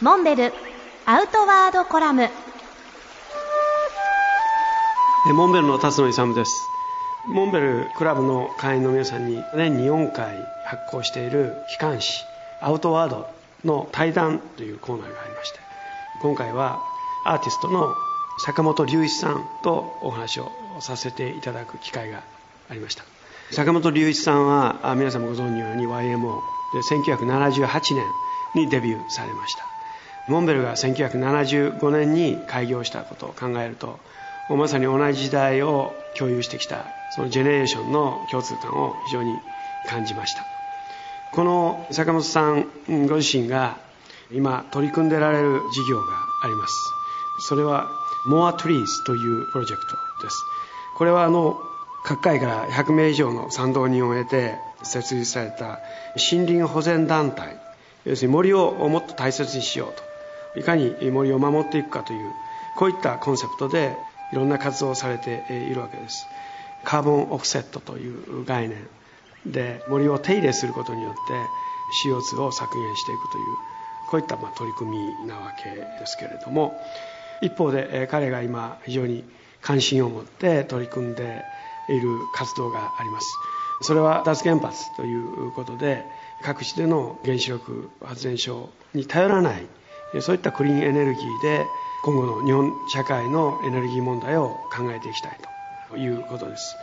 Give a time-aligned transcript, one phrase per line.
[0.00, 0.52] モンベル
[1.06, 2.28] アウトワードコラム。
[5.34, 6.50] モンベルの辰野勇です。
[7.28, 10.36] モンベルクラブの会員の皆さんに年に4回
[10.66, 12.24] 発行している機関誌
[12.60, 13.28] アウトワード
[13.64, 15.58] の対談というコーナーがありまして
[16.20, 16.82] 今回は
[17.24, 17.94] アーティストの
[18.44, 20.50] 坂本龍一さんとお話を
[20.80, 22.22] させていただく機会が
[22.68, 23.04] ありました。
[23.52, 26.40] 坂本龍一さんは皆さんもご存知のように YMO
[26.72, 28.04] で1978年
[28.56, 29.73] にデビューされました。
[30.28, 33.98] モンベルが1975年に開業したことを考えると
[34.50, 39.34] まさに同じ時代を共有してきたそのジェネレーションの共通感を非常に
[39.86, 40.44] 感じました。
[41.32, 42.66] この坂本さん
[43.06, 43.76] ご自身が
[44.32, 46.06] 今取り組んでられる事業が
[46.42, 46.74] あります。
[47.48, 47.90] それは
[48.28, 49.82] More Trees というプロジェク
[50.20, 50.36] トです。
[50.96, 51.60] これはあの
[52.04, 55.80] 各界から100名以上の賛同人を得て設立された
[56.32, 57.56] 森林保全団体
[58.04, 60.13] 要するに森をもっと大切にしようと。
[60.56, 62.32] いかに森を守っていくかという
[62.76, 63.96] こういったコンセプトで
[64.32, 66.26] いろんな活動をされているわけです。
[66.84, 68.86] カーボンオフセットという概念
[69.46, 71.18] で森を手入れすることによって
[72.08, 73.44] CO2 を削減していくという
[74.10, 76.78] こういったま取り組みなわけですけれども
[77.40, 79.24] 一方で彼が今非常に
[79.60, 81.42] 関心を持って取り組んで
[81.88, 83.26] いる活動があります。
[83.82, 86.04] それは脱原発ということで
[86.42, 89.66] 各地での原子力発電所に頼らない
[90.20, 91.66] そういったクリーンエネルギーで
[92.04, 95.38] 今後の日本社会のエネルギー問題を考えていきたい
[95.90, 96.76] ということです。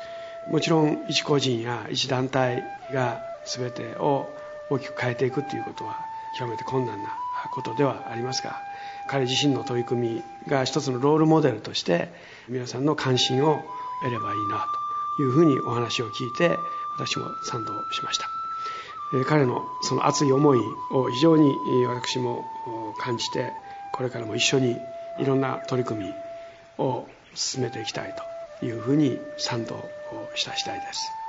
[0.48, 4.28] もちろん一個人や一団体が全てを
[4.70, 6.00] 大きく変えていくということは
[6.38, 7.10] 極めて困難な
[7.52, 8.56] ことではありますが
[9.08, 12.10] 彼自身の取り組みが一つのロールモデルとして
[12.48, 13.62] 皆さんの関心を
[14.02, 14.66] 得ればいいな
[15.18, 16.58] というふうにお話を聞いて
[16.98, 18.41] 私も賛同しました。
[19.26, 20.60] 彼のその熱い思い
[20.90, 22.46] を非常に私も
[22.98, 23.54] 感じて
[23.92, 24.80] これからも一緒に
[25.20, 26.14] いろんな取り組み
[26.78, 28.14] を進めていきたい
[28.60, 31.21] というふうに賛同をした次第です。